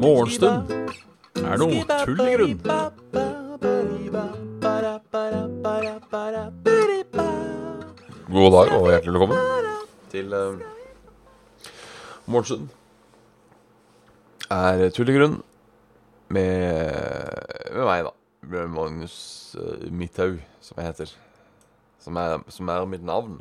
Morgenstund 0.00 0.72
er 1.38 1.60
noe 1.60 1.84
tull 2.02 2.22
i 2.24 2.32
grunn. 2.34 2.56
God 8.30 8.50
dag 8.56 8.72
og 8.74 8.88
hjertelig 8.88 9.12
velkommen 9.14 9.38
til 10.10 10.34
uh, 10.34 10.58
Morgenstund. 12.26 12.66
Er 14.50 14.82
tull 14.96 15.12
i 15.12 15.16
grunn 15.18 15.36
med, 16.26 16.50
med 17.70 17.84
meg, 17.84 18.08
da. 18.08 18.12
Med 18.50 18.74
Magnus 18.74 19.20
uh, 19.60 19.86
Midthaug, 19.94 20.42
som 20.58 20.82
jeg 20.82 20.90
heter. 20.90 21.14
Som 22.02 22.18
er, 22.18 22.42
som 22.50 22.74
er 22.74 22.90
mitt 22.90 23.06
navn. 23.06 23.38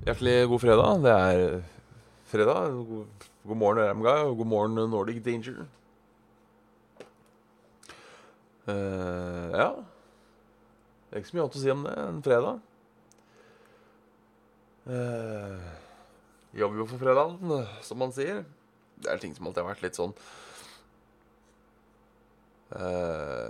Hjertelig 0.00 0.46
god 0.48 0.60
fredag. 0.60 1.02
Det 1.04 1.10
er 1.12 1.62
fredag. 2.24 2.72
God, 3.44 3.56
morgen, 3.56 3.78
RMG, 3.90 4.06
og 4.06 4.36
god 4.36 4.46
morgen, 4.46 4.90
Nordic 4.90 5.24
Danger. 5.24 5.66
Uh, 8.68 9.50
ja. 9.52 9.68
Det 11.10 11.12
er 11.12 11.16
ikke 11.20 11.28
så 11.28 11.36
mye 11.36 11.44
annet 11.44 11.58
å 11.58 11.60
si 11.60 11.74
om 11.74 11.84
det 11.84 11.92
enn 12.00 12.22
fredag. 12.24 12.64
Uh, 14.88 15.68
jobber 16.56 16.80
jo 16.80 16.88
for 16.94 17.04
fredagen, 17.04 17.52
som 17.84 18.00
man 18.00 18.16
sier. 18.16 18.40
Det 18.96 19.12
er 19.12 19.20
ting 19.20 19.36
som 19.36 19.50
alltid 19.50 19.66
har 19.66 19.68
vært 19.74 19.84
litt 19.84 19.96
sånn 19.96 20.10
uh, 22.72 23.48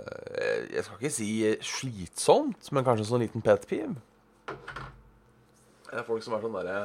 Jeg 0.71 0.83
skal 0.83 0.99
ikke 0.99 1.15
si 1.15 1.31
slitsomt, 1.63 2.71
men 2.75 2.83
kanskje 2.83 3.07
en 3.07 3.13
sånn 3.15 3.23
liten 3.23 3.47
pet 3.47 3.67
peeve. 3.71 3.95
Det 5.91 5.99
er 5.99 6.07
folk 6.07 6.23
som 6.23 6.37
er 6.37 6.43
sånn 6.45 6.53
derre 6.55 6.75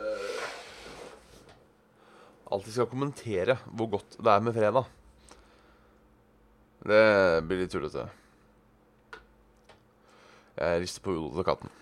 uh, 0.00 0.44
Alltid 2.52 2.72
skal 2.72 2.88
kommentere 2.88 3.58
hvor 3.68 3.90
godt 3.92 4.16
det 4.16 4.32
er 4.32 4.44
med 4.44 4.56
fredag. 4.56 4.88
Det 6.88 7.04
blir 7.48 7.62
litt 7.62 7.72
tullete. 7.72 8.04
Jeg 10.56 10.82
rister 10.82 11.04
på 11.04 11.14
hodet 11.16 11.38
til 11.38 11.46
katten. 11.48 11.72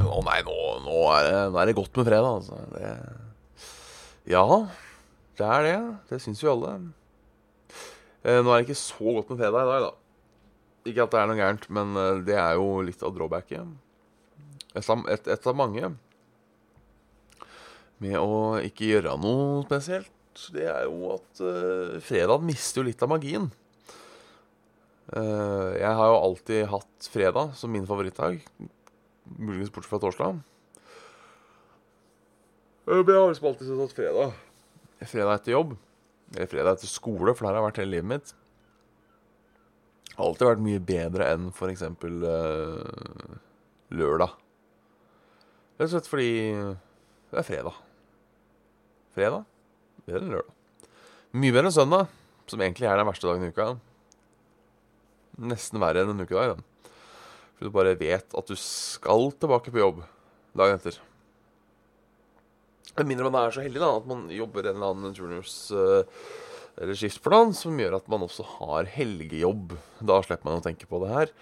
Å 0.00 0.20
nei, 0.26 0.38
nå, 0.46 0.56
nå, 0.84 0.98
er 1.16 1.26
det, 1.26 1.34
nå, 1.50 1.58
er 1.58 1.70
det, 1.70 1.76
godt 1.78 1.98
med 1.98 2.06
fredag, 2.06 2.30
altså. 2.38 2.60
Det, 2.76 2.92
ja, 4.30 4.44
det 5.40 5.50
er 5.50 5.66
det. 5.66 5.76
Det 6.12 6.22
syns 6.22 6.42
jo 6.44 6.54
alle. 6.54 6.76
Eh, 8.22 8.38
nå 8.38 8.54
er 8.54 8.60
det 8.60 8.68
ikke 8.68 8.78
så 8.78 9.18
godt 9.18 9.34
med 9.34 9.42
fredag 9.42 9.66
i 9.66 9.70
dag, 9.72 9.86
da. 9.88 9.92
Ikke 10.90 11.04
at 11.06 11.14
det 11.14 11.20
er 11.20 11.30
noe 11.30 11.40
gærent, 11.42 11.70
men 11.74 11.94
eh, 11.98 12.24
det 12.30 12.38
er 12.38 12.58
jo 12.60 12.84
litt 12.86 13.02
av 13.02 13.16
drawbacket. 13.18 13.78
Et, 14.74 14.86
et, 14.86 15.30
et 15.34 15.46
av 15.50 15.56
mange 15.58 15.90
med 18.00 18.16
å 18.16 18.58
ikke 18.64 18.88
gjøre 18.94 19.16
noe 19.20 19.64
spesielt, 19.66 20.44
det 20.54 20.66
er 20.70 20.86
jo 20.86 21.16
at 21.16 21.42
uh, 21.42 21.98
fredag 22.04 22.44
mister 22.46 22.80
jo 22.80 22.86
litt 22.88 23.02
av 23.04 23.10
magien. 23.12 23.50
Uh, 25.10 25.74
jeg 25.74 25.90
har 25.98 26.06
jo 26.06 26.20
alltid 26.20 26.68
hatt 26.70 27.10
fredag 27.12 27.52
som 27.58 27.72
min 27.74 27.88
favorittdag. 27.88 28.38
Muligens 29.36 29.72
bortsett 29.74 29.90
fra 29.90 30.00
torsdag. 30.06 30.38
Uh, 32.86 33.00
men 33.02 33.12
jeg 33.12 33.18
har 33.18 33.32
liksom 33.32 33.50
alltid 33.50 33.72
sett 33.72 33.84
at 33.88 33.98
fredag 33.98 34.38
Fredag 35.00 35.38
etter 35.38 35.54
jobb, 35.54 35.70
eller 36.34 36.48
fredag 36.50 36.74
etter 36.76 36.90
skole, 36.90 37.32
for 37.32 37.46
der 37.48 37.56
har 37.56 37.64
vært 37.64 37.78
hele 37.80 37.94
livet 37.94 38.08
mitt, 38.10 38.32
alltid 40.20 40.44
vært 40.44 40.60
mye 40.66 40.82
bedre 40.84 41.28
enn 41.32 41.46
f.eks. 41.54 41.86
Uh, 42.04 43.38
lørdag. 43.96 44.34
Rett 45.80 45.88
og 45.88 45.94
slett 45.94 46.10
fordi 46.12 46.32
det 47.32 47.40
er 47.40 47.46
fredag. 47.46 47.76
Fredag 49.16 49.46
bedre 50.04 50.20
enn 50.20 50.34
lørdag. 50.34 50.56
Mye 51.40 51.54
bedre 51.54 51.70
enn 51.70 51.78
søndag, 51.78 52.10
som 52.50 52.60
egentlig 52.60 52.88
er 52.90 53.00
den 53.00 53.08
verste 53.08 53.30
dagen 53.30 53.46
i 53.46 53.54
uka 53.54 53.72
nesten 55.40 55.80
verre 55.80 56.04
enn 56.04 56.12
en 56.12 56.24
ukedag. 56.24 56.56
Da. 56.56 56.90
For 57.56 57.68
du 57.68 57.74
bare 57.74 57.96
vet 58.00 58.36
at 58.36 58.50
du 58.50 58.56
skal 58.58 59.30
tilbake 59.40 59.72
på 59.72 59.82
jobb 59.82 60.02
dagen 60.56 60.78
etter. 60.78 60.98
Med 62.98 63.08
mindre 63.12 63.30
man 63.30 63.38
er 63.44 63.54
så 63.54 63.64
heldig 63.64 63.80
da, 63.80 63.90
at 64.00 64.08
man 64.10 64.26
jobber 64.34 64.66
en 64.66 64.76
eller 64.76 64.94
annen 64.94 65.16
turnus 65.16 65.54
uh, 65.72 66.02
eller 66.80 66.98
skiftplan 66.98 67.54
som 67.56 67.78
gjør 67.78 67.98
at 68.00 68.10
man 68.10 68.24
også 68.26 68.44
har 68.58 68.90
helgejobb. 68.96 69.76
Da 70.02 70.20
slipper 70.24 70.48
man 70.48 70.60
å 70.60 70.64
tenke 70.64 70.88
på 70.90 71.00
det 71.04 71.12
her. 71.14 71.32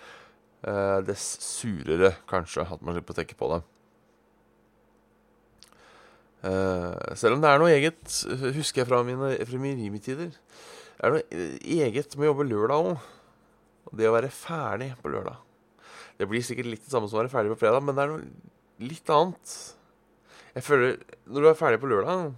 Uh, 0.63 0.99
dess 1.07 1.25
surere 1.43 2.15
kanskje 2.31 2.67
at 2.67 2.83
man 2.85 2.97
slipper 2.97 3.17
å 3.17 3.21
tenke 3.23 3.39
på 3.39 3.51
det. 3.55 3.63
Uh, 6.39 6.95
selv 7.19 7.35
om 7.35 7.43
det 7.43 7.51
er 7.51 7.59
noe 7.59 7.73
eget, 7.75 8.03
husker 8.55 8.85
jeg 8.85 8.89
fra 8.89 9.01
mine, 9.07 9.33
fra 9.43 9.59
mine 9.59 9.81
rimetider, 9.81 10.31
er 10.99 11.15
noe 11.15 11.47
eget 11.63 12.15
med 12.15 12.29
å 12.29 12.31
jobbe 12.33 12.47
lørdag 12.47 12.91
òg. 12.93 13.09
Det 13.99 14.07
å 14.09 14.13
være 14.13 14.29
ferdig 14.29 14.91
på 15.01 15.09
lørdag 15.09 15.39
Det 16.19 16.27
blir 16.29 16.43
sikkert 16.45 16.67
litt 16.69 16.83
det 16.85 16.93
samme 16.93 17.09
som 17.09 17.17
å 17.17 17.23
være 17.23 17.33
ferdig 17.33 17.55
på 17.55 17.63
fredag, 17.63 17.81
men 17.81 17.97
det 17.97 18.03
er 18.05 18.11
noe 18.13 18.85
litt 18.85 19.13
annet. 19.15 19.55
Jeg 20.53 20.67
føler 20.67 20.99
Når 21.25 21.41
du 21.41 21.49
er 21.49 21.59
ferdig 21.59 21.81
på 21.81 21.89
lørdag, 21.89 22.35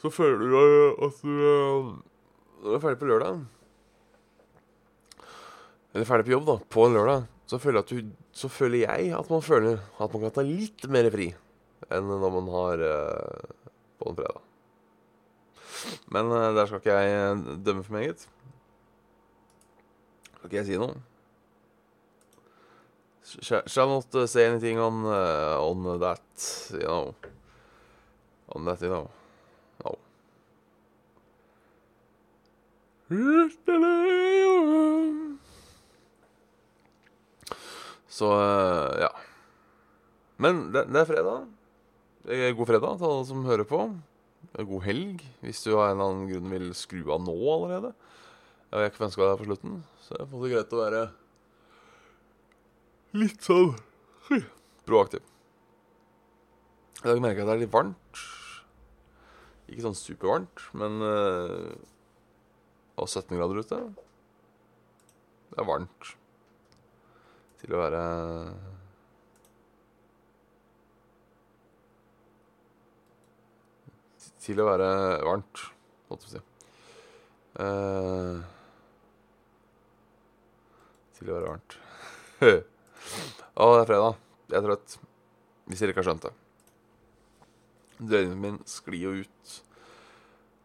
så 0.00 0.12
føler 0.12 0.44
du 0.44 0.56
at 1.06 1.22
du 1.24 1.32
Når 2.60 2.66
du 2.66 2.74
er 2.76 2.84
ferdig 2.84 3.00
på 3.00 3.08
lørdag 3.08 3.44
Eller 5.94 6.08
ferdig 6.08 6.28
på 6.28 6.36
jobb, 6.36 6.46
da, 6.46 6.56
på 6.70 6.86
en 6.86 6.98
lørdag, 6.98 7.28
så 7.50 7.58
føler, 7.58 7.82
du, 7.82 8.12
så 8.32 8.48
føler 8.52 8.84
jeg 8.84 9.14
at 9.16 9.30
man 9.32 9.42
føler 9.42 9.80
at 9.80 10.12
man 10.12 10.26
kan 10.26 10.36
ta 10.36 10.44
litt 10.46 10.84
mer 10.86 11.08
fri 11.10 11.32
enn 11.88 12.10
når 12.10 12.34
man 12.36 12.50
har 12.52 12.84
uh, 12.84 13.74
på 14.00 14.10
en 14.10 14.18
fredag. 14.18 14.42
Men 16.12 16.32
uh, 16.32 16.50
der 16.56 16.66
skal 16.66 16.82
ikke 16.82 16.98
jeg 16.98 17.62
dømme 17.66 17.84
for 17.86 17.96
meget. 17.96 18.26
Skal 20.34 20.50
ikke 20.50 20.60
jeg 20.60 20.68
si 20.68 20.80
noe? 20.80 20.98
Shall 23.30 23.88
not 23.88 24.28
say 24.28 24.48
anything 24.50 24.80
on, 24.82 25.04
on 25.06 26.00
that, 26.00 26.70
you 26.72 26.86
know. 26.86 27.14
On 28.48 28.64
that, 28.64 28.82
you 28.82 28.88
know. 28.88 29.10
No. 29.84 29.94
Så 38.08 38.26
ja. 38.98 39.08
Men 40.36 40.72
det, 40.72 40.84
det, 40.92 41.00
er 41.00 41.04
fredag. 41.08 41.46
God 42.30 42.68
fredag 42.68 43.00
til 43.00 43.08
alle 43.08 43.26
som 43.26 43.42
hører 43.42 43.66
på. 43.66 43.78
God 44.54 44.84
helg 44.84 45.22
hvis 45.42 45.64
du 45.64 45.72
av 45.72 45.88
en 45.88 45.96
eller 45.96 46.04
annen 46.12 46.28
grunn 46.30 46.52
vil 46.52 46.68
skru 46.78 47.00
av 47.10 47.24
nå 47.24 47.34
allerede. 47.34 47.90
Jeg 48.70 48.78
har 48.78 48.92
ikke 48.92 49.02
ønska 49.08 49.26
deg 49.26 49.40
på 49.40 49.48
slutten. 49.48 49.80
Så 50.04 50.14
jeg 50.14 50.28
får 50.30 50.44
det 50.44 50.50
greit 50.52 50.76
å 50.76 50.82
være 50.84 51.00
litt 53.18 53.42
sånn 53.42 53.74
proaktiv. 54.86 55.26
I 57.00 57.08
dag 57.08 57.22
merker 57.24 57.42
jeg 57.42 57.48
at 57.48 57.50
det 57.50 57.56
er 57.56 57.62
litt 57.64 57.74
varmt. 57.74 58.22
Ikke 59.66 59.88
sånn 59.88 59.98
supervarmt, 59.98 60.68
men 60.78 61.02
Det 61.02 63.00
Og 63.00 63.08
17 63.08 63.38
grader 63.38 63.58
ute. 63.64 63.76
Det 65.50 65.58
er 65.58 65.66
varmt 65.66 66.14
til 67.58 67.74
å 67.74 67.80
være 67.80 68.02
Til 74.40 74.62
å 74.62 74.68
være 74.70 74.88
varmt, 75.26 75.66
måtte 76.08 76.28
vi 76.28 76.36
si. 76.36 76.42
Uh, 77.60 78.40
til 81.18 81.28
å 81.28 81.36
være 81.36 81.50
varmt. 81.50 81.78
Å, 83.60 83.66
det 83.74 83.80
er 83.82 83.88
fredag. 83.90 84.20
Jeg 84.48 84.58
er 84.58 84.64
trøtt. 84.64 84.94
Hvis 85.68 85.82
dere 85.82 85.92
ikke 85.92 86.00
har 86.00 86.08
skjønt 86.08 86.24
det. 86.24 86.32
Døgnet 88.00 88.40
min 88.40 88.56
sklir 88.70 89.02
jo 89.04 89.12
ut. 89.20 89.56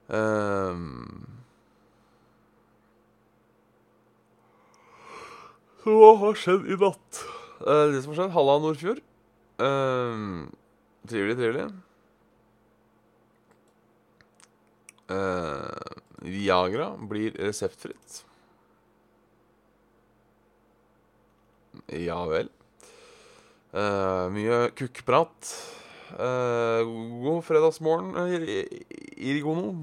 Um, 0.07 1.25
hva 5.83 6.11
har 6.21 6.39
skjedd 6.39 6.69
i 6.69 6.77
natt? 6.79 7.23
Uh, 7.59 7.91
det 7.91 8.03
som 8.05 8.13
har 8.13 8.21
skjedd, 8.21 8.35
Halla 8.37 8.55
Nordfjord. 8.63 9.01
Um, 9.59 10.47
trivelig, 11.09 11.35
trivelig. 11.41 11.67
Uh, 11.67 11.81
Viagra 15.05 16.87
blir 16.97 17.35
reseptfritt. 17.37 18.23
Ja 21.93 22.17
vel. 22.29 22.49
Uh, 23.75 24.31
mye 24.31 24.59
kukkprat. 24.77 25.51
Uh, 26.15 26.85
god 27.21 27.43
fredagsmorgen, 27.43 28.13
Irigono. 29.17 29.73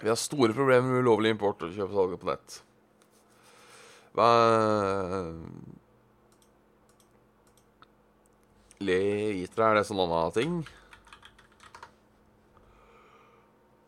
Vi 0.00 0.10
har 0.10 0.18
store 0.20 0.52
problemer 0.52 0.90
med 0.90 1.04
ulovlig 1.04 1.30
import 1.32 1.62
og 1.64 1.72
kjøp 1.72 1.92
og 1.92 2.00
salg 2.00 2.18
på 2.20 2.28
nett. 2.28 2.56
Hva 4.14 4.30
Liter, 8.84 9.62
er 9.64 9.78
det 9.78 9.86
sånn 9.88 10.02
annen 10.02 10.34
ting? 10.34 10.58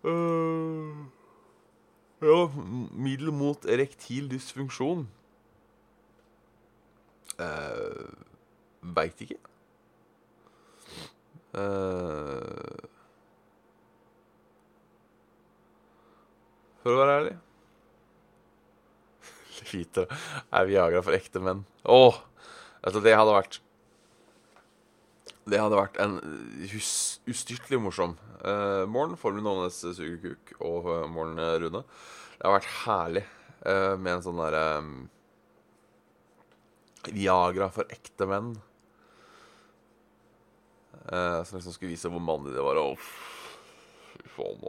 Uh, 0.06 1.06
ja, 2.22 2.38
middel 2.94 3.32
mot 3.34 3.64
erektil 3.66 4.28
dysfunksjon. 4.30 5.08
Uh, 7.42 8.06
Veit 8.96 9.18
ikke. 9.24 9.40
Uh, 11.56 12.86
for 16.84 16.94
å 16.94 17.00
være 17.02 17.18
ærlig. 17.18 17.34
Liter 19.74 20.06
er 20.54 20.70
Viagra 20.70 21.02
for 21.02 21.18
ekte 21.18 21.42
menn. 21.42 21.66
Åh! 21.82 22.22
Altså, 22.86 23.02
det 23.02 23.16
hadde 23.18 23.34
vært 23.34 23.60
Det 25.46 25.60
hadde 25.62 25.78
vært 25.78 25.98
en 26.02 26.16
ustyrtelig 27.30 27.78
morsom 27.78 28.16
uh, 28.42 28.82
morgen 28.90 29.14
for 29.20 29.36
Novenes 29.38 29.78
sugekuk 29.78 30.56
og 30.58 30.88
uh, 30.90 31.04
morgen 31.06 31.38
Rune. 31.62 31.84
Det 32.34 32.42
hadde 32.42 32.56
vært 32.56 32.72
herlig 32.80 33.22
uh, 33.62 33.94
med 33.94 34.16
en 34.16 34.24
sånn 34.24 34.40
derre 34.40 34.64
um, 34.82 34.96
Viagra 37.06 37.68
for 37.70 37.86
ekte 37.94 38.26
menn. 38.26 38.56
Uh, 41.06 41.46
som 41.46 41.60
liksom 41.60 41.76
skulle 41.76 41.92
vise 41.92 42.10
hvor 42.10 42.26
mandig 42.26 42.56
det 42.56 42.66
var. 42.66 42.82
Og 42.82 42.98
fy 42.98 44.26
faen, 44.34 44.66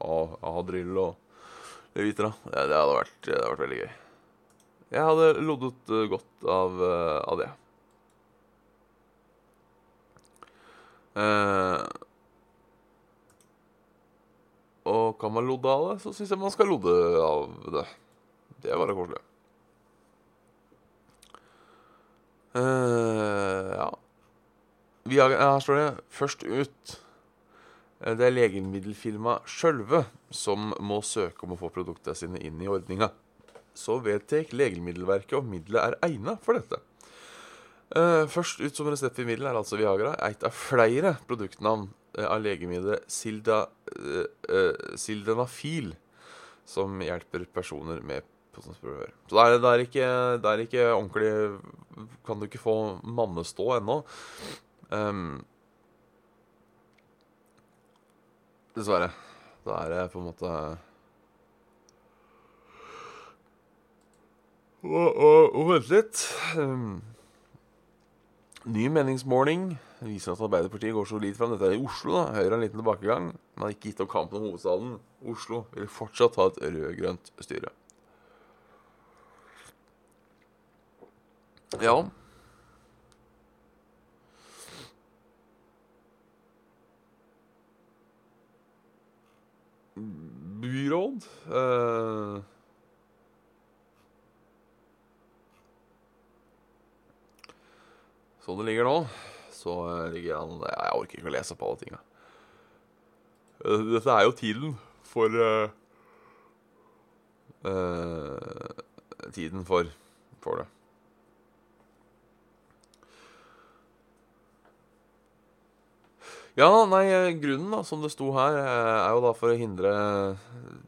og 0.00 0.40
Adrill 0.40 0.96
og 0.96 1.20
Vitra. 1.92 2.32
Ja, 2.54 2.64
det, 2.64 2.72
hadde 2.72 2.96
vært, 3.02 3.20
det 3.28 3.36
hadde 3.36 3.52
vært 3.52 3.64
veldig 3.66 3.82
gøy. 3.84 3.94
Jeg 4.96 5.06
hadde 5.10 5.30
loddet 5.44 5.92
uh, 5.92 6.02
godt 6.16 6.50
av, 6.56 6.82
av 7.20 7.44
det. 7.44 7.52
Uh, 11.16 11.80
og 14.86 15.16
kan 15.20 15.32
man 15.32 15.46
lodde 15.48 15.72
av 15.72 15.86
det, 15.88 15.96
så 16.04 16.12
syns 16.14 16.34
jeg 16.34 16.40
man 16.40 16.52
skal 16.54 16.68
lodde 16.70 16.92
av 17.22 17.56
det. 17.72 17.86
Det 18.62 18.70
er 18.70 18.78
bare 18.80 18.94
koselig. 18.96 19.22
ja. 23.76 23.88
Her 25.06 25.60
står 25.60 25.74
det 25.76 26.00
'Først 26.10 26.42
ut'. 26.42 27.00
Det 28.00 28.20
er 28.20 28.30
legemiddelfirmaet 28.30 29.48
Sjølve 29.48 30.04
som 30.30 30.74
må 30.80 31.00
søke 31.02 31.44
om 31.44 31.54
å 31.54 31.58
få 31.60 31.70
produktene 31.72 32.14
sine 32.14 32.38
inn 32.44 32.60
i 32.60 32.68
ordninga. 32.68 33.10
Så 33.74 33.98
vedtek 34.04 34.52
Legemiddelverket 34.52 35.38
om 35.38 35.48
middelet 35.48 35.82
er 35.82 35.98
egnet 36.10 36.42
for 36.44 36.52
dette. 36.58 36.80
Uh, 37.94 38.24
først 38.26 38.58
ut 38.64 38.74
som 38.74 38.88
reseptfri 38.90 39.28
middel 39.28 39.46
er 39.46 39.54
altså 39.54 39.78
Viagra, 39.78 40.16
et 40.26 40.42
av 40.42 40.54
flere 40.54 41.12
produktnavn 41.28 41.86
uh, 42.18 42.24
av 42.26 42.40
legemiddelet 42.42 43.04
Silda, 43.10 43.60
uh, 43.94 44.96
Sildenafil, 44.98 45.92
som 46.66 46.98
hjelper 46.98 47.46
personer 47.54 48.02
med 48.02 48.26
posisjonsprøver. 48.56 49.12
Så 49.28 49.38
det 49.38 49.44
er, 49.44 49.58
det, 49.62 49.70
er 49.70 49.84
ikke, 49.84 50.08
det 50.42 50.50
er, 50.50 50.64
ikke, 50.64 50.88
ordentlig 50.96 52.10
Kan 52.26 52.40
du 52.40 52.48
ikke 52.48 52.62
få 52.62 52.76
mannestå 53.04 53.68
ennå. 53.76 54.00
Um, 54.90 55.44
Dessverre. 58.76 59.12
Da 59.66 59.78
er 59.84 59.92
det 59.92 60.02
på 60.12 60.20
en 60.20 60.28
måte 60.28 60.50
Og, 64.86 65.62
vent 65.66 65.88
litt. 65.90 66.20
Um, 66.54 67.00
ny 68.66 68.88
meningsmåling 68.90 69.68
viser 70.02 70.34
at 70.34 70.42
Arbeiderpartiet 70.42 70.94
går 70.94 71.06
solid 71.08 71.38
fram. 71.38 71.54
Dette 71.54 71.70
er 71.70 71.78
i 71.78 71.82
Oslo. 71.82 72.16
da. 72.18 72.34
Høyre 72.34 72.50
har 72.50 72.58
en 72.58 72.64
liten 72.64 72.82
tilbakegang. 72.82 73.32
Man 73.56 73.66
har 73.66 73.74
ikke 73.74 73.90
gitt 73.90 74.02
opp 74.04 74.12
kampen 74.12 74.40
om 74.40 74.50
hovedstaden. 74.50 74.96
Oslo 75.26 75.64
vil 75.72 75.88
fortsatt 75.88 76.38
ha 76.40 76.50
et 76.50 76.62
rød-grønt 76.66 77.32
styre. 77.40 77.72
Ja. 81.82 81.98
byråd. 90.60 91.24
Uh, 91.46 92.55
sånn 98.46 98.60
det 98.62 98.68
ligger 98.70 98.86
nå, 98.86 98.98
så 99.54 99.74
ligger 100.12 100.38
han 100.38 100.62
Jeg 100.62 101.00
orker 101.00 101.18
ikke 101.18 101.30
å 101.32 101.34
lese 101.34 101.56
på 101.58 101.66
alle 101.66 101.80
tinga. 101.82 102.00
Uh, 103.64 103.82
dette 103.96 104.14
er 104.14 104.22
jo 104.28 104.36
tiden 104.38 104.78
for 105.06 105.28
uh, 105.42 105.66
Tiden 109.34 109.64
for, 109.66 109.88
for 110.44 110.62
det. 110.62 110.68
Ja, 116.56 116.70
nei, 116.88 117.04
grunnen, 117.36 117.68
da, 117.68 117.82
som 117.84 118.00
det 118.00 118.08
sto 118.14 118.30
her, 118.32 118.54
eh, 118.56 118.98
er 119.02 119.10
jo 119.12 119.24
da 119.26 119.32
for 119.36 119.52
å 119.52 119.58
hindre 119.60 119.90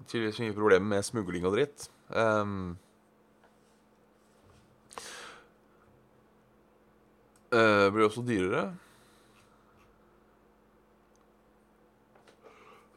tydeligvis 0.09 0.39
mye 0.41 0.55
problemer 0.57 0.89
med 0.95 1.05
smugling 1.05 1.45
og 1.45 1.59
dritt. 1.59 1.91
Um, 2.09 2.79
uh, 7.55 7.89
blir 7.95 8.09
også 8.09 8.25
dyrere. 8.27 8.69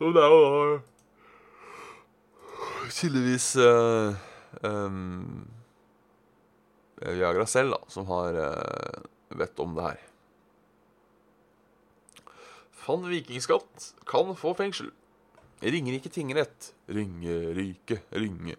Så 0.01 0.09
det 0.15 0.23
er 0.23 0.31
jo 0.33 0.39
da 0.45 0.79
tydeligvis 2.91 3.53
uh, 3.61 4.15
um, 4.67 5.45
Viagra 7.01 7.45
selv 7.49 7.75
da, 7.75 7.79
som 7.89 8.07
har 8.09 8.37
uh, 8.37 9.05
vett 9.37 9.61
om 9.63 9.77
det 9.77 9.85
her. 9.85 10.01
Van 12.81 13.05
Vikingskatt 13.07 13.91
kan 14.09 14.33
få 14.37 14.55
fengsel. 14.57 14.89
Ringerike 15.61 16.09
tingrett. 16.09 16.73
Ringerike, 16.89 18.01
Ringe. 18.09 18.57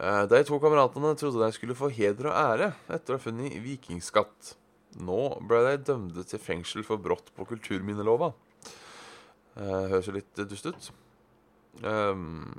De 0.00 0.38
to 0.46 0.56
kameratene 0.62 1.10
trodde 1.18 1.42
de 1.42 1.52
skulle 1.52 1.76
få 1.76 1.90
heder 1.92 2.30
og 2.30 2.38
ære 2.38 2.70
etter 2.88 3.12
å 3.12 3.18
ha 3.18 3.20
funnet 3.20 3.58
vikingskatt. 3.60 4.54
Nå 4.98 5.20
ble 5.46 5.60
de 5.68 5.76
dømte 5.86 6.24
til 6.26 6.42
fengsel 6.42 6.82
for 6.86 6.98
brott 7.02 7.30
på 7.36 7.46
kulturminnelova. 7.52 8.32
Eh, 9.54 9.86
høres 9.92 10.10
jo 10.10 10.16
litt 10.16 10.42
dust 10.50 10.66
ut. 10.66 10.90
Um, 11.86 12.50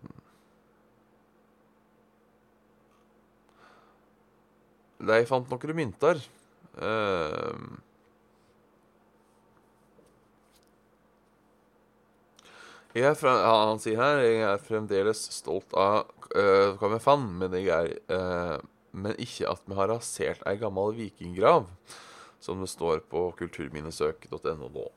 de 5.02 5.22
fant 5.28 5.52
noen 5.52 5.78
mynter. 5.82 6.22
Um, 6.80 7.82
Jeg 12.92 13.16
fra, 13.16 13.32
han 13.48 13.80
sier 13.80 14.02
her 14.02 14.18
jeg 14.20 14.40
er 14.44 14.64
fremdeles 14.66 15.20
stolt 15.32 15.72
av 15.80 16.10
uh, 16.36 16.74
hva 16.76 16.90
vi 16.92 16.98
fant, 17.00 17.30
men, 17.40 17.54
uh, 18.12 18.58
men 18.92 19.16
ikke 19.16 19.48
at 19.48 19.64
vi 19.64 19.78
har 19.78 19.88
rasert 19.94 20.44
ei 20.44 20.58
gammel 20.60 20.92
vikinggrav, 20.98 21.70
som 22.42 22.62
det 22.62 22.70
står 22.72 23.04
på 23.12 23.28
kulturminnesøk.no 23.40 24.72
nå. 24.74 24.88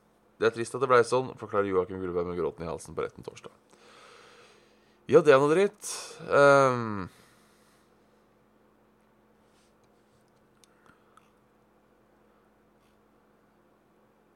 Det 0.41 0.49
er 0.49 0.55
trist 0.57 0.75
at 0.75 0.83
det 0.83 0.89
blei 0.91 1.03
sånn, 1.07 1.35
forklarer 1.39 1.69
Joakim 1.71 2.01
Gullberg 2.03 2.31
med 2.31 2.41
gråten 2.41 2.65
i 2.65 2.71
halsen 2.71 2.97
på 2.97 3.05
retten 3.05 3.27
torsdag. 3.27 3.53
Ja, 5.13 5.21
det 5.21 5.35
er 5.35 5.43
noe 5.43 5.53
dritt. 5.53 5.91
Um, 6.33 7.05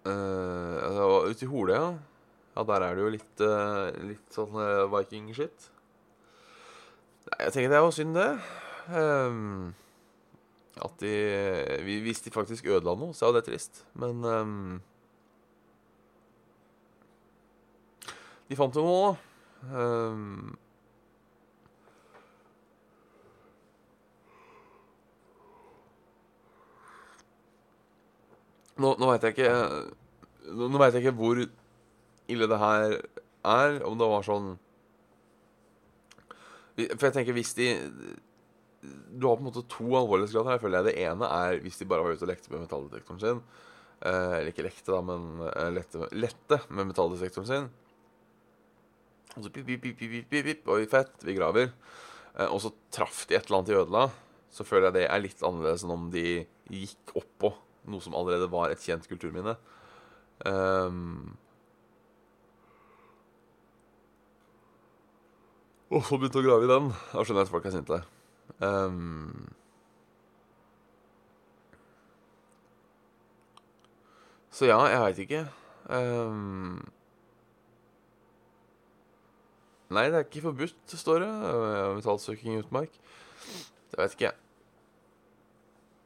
uh, 0.04 1.24
Ute 1.28 1.46
i 1.46 1.50
Hole, 1.50 1.80
ja. 1.80 1.88
Ja, 2.58 2.64
der 2.68 2.84
er 2.84 2.96
det 2.96 3.04
jo 3.04 3.10
litt, 3.16 3.34
uh, 3.40 3.88
litt 4.04 4.36
sånn 4.36 4.52
uh, 4.60 4.84
viking-shit. 4.92 5.68
Nei, 7.28 7.42
jeg 7.46 7.54
tenker 7.56 7.72
det 7.72 7.84
var 7.84 7.94
synd, 7.96 8.16
det. 8.18 8.30
Um, 8.92 9.74
at 10.85 11.00
de 11.02 11.99
Hvis 12.04 12.23
de 12.25 12.30
faktisk 12.35 12.66
ødela 12.66 12.94
noe, 12.99 13.14
så 13.16 13.28
er 13.28 13.38
det 13.38 13.49
trist. 13.49 13.85
Men 13.99 14.25
um, 14.25 14.80
De 18.49 18.56
fant 18.56 18.76
jo 18.76 18.85
noe. 18.85 19.08
Um, 19.68 20.54
nå 28.78 28.92
nå 28.97 29.08
veit 29.11 29.26
jeg 29.26 29.35
ikke 29.35 29.50
Nå, 30.54 30.68
nå 30.70 30.78
veit 30.78 30.94
jeg 30.94 31.02
ikke 31.02 31.16
hvor 31.18 31.42
ille 31.42 32.49
det 32.49 32.61
her 32.62 32.97
er. 33.44 33.82
Om 33.85 33.99
det 34.00 34.11
var 34.14 34.25
sånn 34.26 34.49
For 36.78 37.08
jeg 37.08 37.16
tenker 37.18 37.37
hvis 37.37 37.52
de 37.58 37.68
Du 38.80 39.26
har 39.26 39.38
på 39.38 39.42
en 39.42 39.49
måte 39.49 39.64
to 39.70 39.88
alvorlighetsgrader 39.99 40.54
her, 40.54 40.62
føler 40.62 40.78
jeg. 40.78 40.88
Det 40.88 41.06
ene 41.08 41.30
er 41.35 41.62
hvis 41.64 41.80
de 41.80 41.88
bare 41.90 42.04
var 42.04 42.14
ute 42.14 42.26
og 42.26 42.30
lekte 42.30 42.52
med 42.52 42.62
metalldetektoren 42.62 43.23
sin. 43.23 43.42
Eh, 43.99 44.35
eller 44.38 44.52
ikke 44.52 44.66
lekte, 44.66 44.92
da, 44.92 45.00
men 45.02 45.42
eh, 45.49 45.70
lette, 45.75 46.11
lette 46.14 46.61
med 46.70 46.92
metalldetektoren 46.92 47.49
sin. 47.49 47.68
Og 49.35 49.44
så 49.44 49.50
pip, 49.54 49.66
pip, 49.66 49.82
pip, 49.82 49.99
pip, 50.30 50.30
pip, 50.30 50.70
Oi, 50.70 50.85
fett, 50.90 51.16
vi 51.26 51.35
graver. 51.37 51.73
Eh, 52.37 52.47
og 52.47 52.62
så 52.62 52.73
traff 52.94 53.25
de 53.26 53.38
et 53.38 53.49
eller 53.49 53.61
annet 53.61 53.73
i 53.73 53.78
ødela. 53.80 54.04
Så 54.54 54.66
føler 54.66 54.88
jeg 54.88 54.99
det 55.00 55.08
er 55.08 55.25
litt 55.25 55.42
annerledes 55.44 55.85
enn 55.85 55.94
om 55.94 56.06
de 56.14 56.28
gikk 56.70 57.16
oppå 57.18 57.52
noe 57.88 58.04
som 58.04 58.16
allerede 58.16 58.49
var 58.52 58.73
et 58.73 58.82
kjent 58.85 59.06
kulturminne. 59.08 59.54
Um, 60.47 61.35
og 65.90 66.04
så 66.06 66.18
begynte 66.20 66.42
å 66.42 66.47
grave 66.47 66.68
i 66.68 66.70
den. 66.70 66.92
Da 66.92 67.25
skjønner 67.25 67.42
jeg 67.42 67.49
at 67.49 67.54
folk 67.54 67.68
er 67.68 67.75
sinte. 67.75 68.00
Um, 68.58 69.46
så 74.50 74.66
ja, 74.66 74.78
jeg 74.90 75.02
veit 75.04 75.20
ikke. 75.22 75.44
Um, 75.94 76.80
nei, 79.94 80.08
det 80.10 80.18
er 80.18 80.26
ikke 80.26 80.48
forbudt, 80.48 80.74
står 80.90 81.22
det. 81.22 81.30
Metallsøking 82.00 82.56
i 82.56 82.60
utmark. 82.64 82.98
Det 83.88 84.02
vet 84.02 84.18
ikke 84.18 84.28
jeg. 84.28 84.38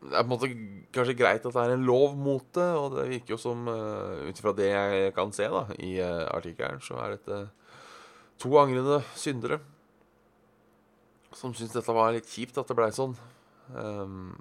Det 0.02 0.18
er 0.18 0.24
på 0.26 0.26
en 0.26 0.32
måte 0.34 0.50
kanskje 0.92 1.14
greit 1.16 1.44
at 1.46 1.54
det 1.54 1.62
er 1.62 1.76
en 1.76 1.84
lov 1.86 2.16
mot 2.18 2.44
det, 2.58 2.70
og 2.74 2.96
det 2.96 3.08
virker 3.08 3.36
jo 3.36 3.40
som, 3.40 3.68
uh, 3.70 4.26
ut 4.26 4.38
ifra 4.38 4.52
det 4.58 4.72
jeg 4.72 5.12
kan 5.16 5.32
se 5.32 5.46
da, 5.48 5.66
i 5.78 5.94
uh, 6.02 6.26
artikkelen, 6.34 6.82
så 6.82 6.98
er 6.98 7.14
dette 7.14 7.44
to 8.42 8.50
angrende 8.58 8.98
syndere 9.14 9.60
som 11.38 11.54
syntes 11.54 11.74
dette 11.76 11.94
var 11.96 12.12
litt 12.14 12.28
kjipt 12.30 12.58
at 12.60 12.68
det 12.68 12.76
blei 12.78 12.90
sånn. 12.94 13.14
Um, 13.72 14.32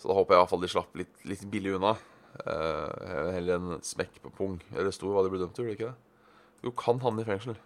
så 0.00 0.10
da 0.10 0.16
håper 0.16 0.34
jeg 0.34 0.42
iallfall 0.42 0.62
de 0.64 0.70
slapp 0.72 0.94
litt, 0.96 1.12
litt 1.28 1.44
billig 1.52 1.74
unna. 1.76 1.94
Uh, 2.40 3.32
heller 3.34 3.58
en 3.58 3.82
smekk 3.84 4.20
på 4.24 4.32
pung. 4.36 4.56
Eller 4.72 4.94
sto 4.94 5.10
hva 5.12 5.24
de 5.26 5.32
ble 5.32 5.42
dømt 5.42 5.56
til, 5.56 5.66
gjorde 5.66 5.76
det 5.76 5.80
ikke 5.80 5.90
det? 5.90 5.98
Jo, 6.64 6.72
kan 6.76 7.02
havne 7.04 7.24
i 7.24 7.28
fengsel. 7.28 7.58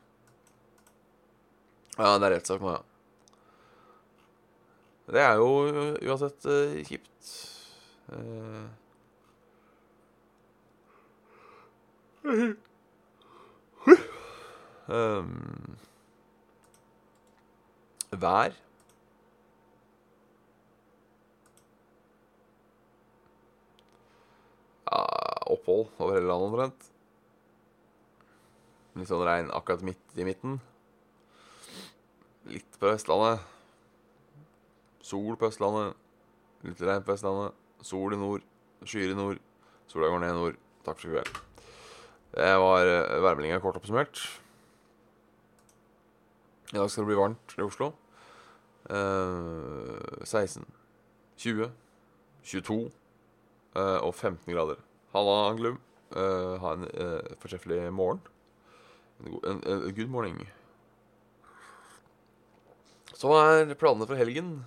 Ja, 1.94 2.16
det 2.18 2.26
er 2.26 2.34
rettssak 2.34 2.62
nå, 2.62 2.74
ja. 2.74 2.82
Det 5.14 5.20
er 5.20 5.34
jo 5.36 5.48
uansett 6.08 6.46
uh, 6.48 6.78
kjipt. 6.88 7.34
Uh. 8.08 8.66
Um, 14.88 15.76
vær. 18.20 18.54
Ja, 24.90 25.00
opphold 25.54 25.88
over 25.98 26.16
hele 26.16 26.28
landet 26.28 26.50
omtrent. 26.50 26.90
Litt 28.94 29.10
sånn 29.10 29.24
regn 29.26 29.50
akkurat 29.54 29.82
midt 29.86 30.20
i 30.20 30.26
midten. 30.26 30.60
Litt 32.50 32.78
på 32.78 32.92
Vestlandet. 32.92 33.42
Sol 35.04 35.34
på 35.40 35.48
Østlandet. 35.50 35.96
Litt 36.64 36.84
regn 36.84 37.02
på 37.02 37.14
Vestlandet. 37.14 37.56
Sol 37.84 38.14
i 38.14 38.20
nord. 38.20 38.44
Skyer 38.84 39.14
i 39.14 39.18
nord. 39.18 39.40
Sola 39.90 40.12
går 40.12 40.22
ned 40.22 40.34
i 40.34 40.38
nord. 40.38 40.62
Takk 40.86 41.00
for 41.00 41.10
i 41.10 41.16
kveld. 41.16 41.42
Det 42.34 42.54
var 42.58 42.88
uh, 42.88 43.22
værmeldinga 43.22 43.60
kort 43.62 43.76
oppsummert. 43.78 44.20
I 46.72 46.78
dag 46.78 46.90
skal 46.90 47.04
det 47.04 47.12
bli 47.12 47.18
varmt 47.18 47.54
i 47.58 47.62
Oslo. 47.62 47.92
Uh, 48.90 50.24
16, 50.24 50.64
20, 51.36 51.70
22 52.42 52.90
uh, 53.76 53.98
og 54.04 54.14
15 54.14 54.52
grader. 54.52 54.76
Halla, 55.14 55.50
Anglum. 55.50 55.78
Uh, 56.12 56.60
ha 56.60 56.74
en 56.76 56.84
uh, 56.84 57.36
fortreffelig 57.40 57.92
morgen. 57.92 58.20
En, 59.24 59.62
en, 59.66 59.94
good 59.94 60.08
morning. 60.08 60.36
Så 63.14 63.32
er 63.32 63.74
planene 63.74 64.06
for 64.06 64.20
helgen? 64.20 64.64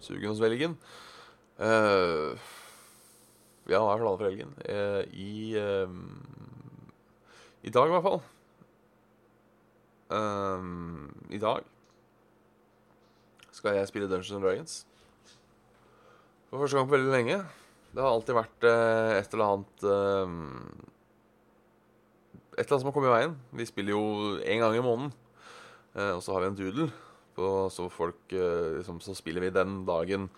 Sugen 0.00 0.28
hos 0.32 0.42
velgen. 0.42 0.74
Uh, 1.58 2.34
ja, 3.68 3.78
hva 3.78 3.94
er 3.94 4.02
planene 4.02 4.18
for 4.18 4.26
helgen? 4.26 4.54
Uh, 4.66 5.02
I 5.14 5.54
uh, 5.62 5.88
I 7.62 7.70
dag, 7.70 7.86
i 7.86 7.94
hvert 7.94 8.06
fall. 8.06 8.22
I 11.28 11.38
dag 11.38 11.66
skal 13.58 13.78
jeg 13.78 13.90
spille 13.90 14.08
Dungeons 14.10 14.36
and 14.36 14.46
Dragons. 14.46 14.76
For 16.48 16.62
første 16.62 16.78
gang 16.78 16.88
på 16.88 16.96
veldig 16.96 17.12
lenge. 17.12 17.40
Det 17.92 18.04
har 18.04 18.12
alltid 18.12 18.36
vært 18.36 18.66
et 18.68 19.34
eller 19.34 19.44
annet 19.44 19.84
Et 22.54 22.62
eller 22.62 22.72
annet 22.72 22.82
som 22.82 22.88
har 22.88 22.94
kommet 22.96 23.10
i 23.10 23.16
veien. 23.16 23.34
Vi 23.58 23.66
spiller 23.68 23.92
jo 23.96 24.04
én 24.40 24.62
gang 24.62 24.76
i 24.76 24.84
måneden. 24.84 25.12
og 26.14 26.22
så 26.22 26.32
har 26.32 26.44
vi 26.44 26.50
en 26.52 26.58
doodle. 26.58 26.88
på, 27.36 27.68
så, 27.70 27.88
folk, 27.88 28.32
liksom, 28.32 29.00
så 29.00 29.14
spiller 29.14 29.44
vi 29.44 29.54
den 29.54 29.84
dagen 29.86 30.28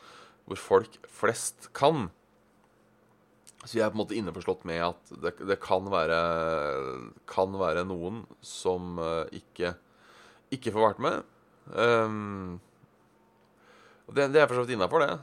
hvor 0.51 0.59
folk 0.59 0.99
flest 1.09 1.71
kan. 1.77 2.09
Så 3.63 3.77
jeg 3.77 3.85
er 3.85 3.93
på 3.93 3.99
en 3.99 4.03
måte 4.03 4.17
innforstått 4.17 4.65
med 4.69 4.81
at 4.83 5.13
det, 5.23 5.35
det 5.47 5.59
kan, 5.63 5.85
være, 5.93 6.19
kan 7.29 7.55
være 7.61 7.85
noen 7.89 8.23
som 8.45 8.97
uh, 8.99 9.29
ikke, 9.37 9.75
ikke 10.57 10.73
får 10.75 10.87
vært 10.87 11.03
med. 11.05 11.29
Um, 11.71 12.59
det, 14.17 14.33
det, 14.35 14.43
er 14.43 14.49
for 14.51 14.59
så 14.59 14.65
vidt 14.65 14.75
innafor, 14.77 15.05
det. 15.05 15.15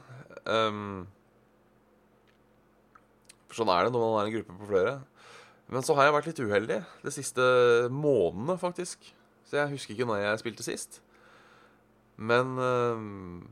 Um, 0.48 1.06
for 3.48 3.60
sånn 3.60 3.72
er 3.72 3.86
det 3.86 3.94
når 3.94 4.04
man 4.04 4.18
er 4.20 4.28
en 4.28 4.36
gruppe 4.36 4.56
på 4.60 4.70
flere. 4.70 4.96
Men 5.68 5.84
så 5.84 5.96
har 5.96 6.08
jeg 6.08 6.16
vært 6.16 6.28
litt 6.30 6.40
uheldig 6.40 6.78
de 7.04 7.12
siste 7.12 7.44
månedene, 7.92 8.56
faktisk. 8.60 9.10
Så 9.48 9.58
jeg 9.60 9.72
husker 9.74 9.94
ikke 9.94 10.08
når 10.08 10.22
jeg 10.22 10.40
spilte 10.42 10.64
sist. 10.64 11.00
Men 12.16 12.56
um, 12.58 13.48